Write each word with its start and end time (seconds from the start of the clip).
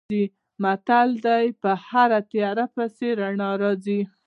متل 0.63 1.09
دی: 1.25 1.45
په 1.61 1.71
هره 1.87 2.19
تیاره 2.31 2.65
پسې 2.75 3.07
رڼا 3.19 3.49
راځي. 3.63 3.99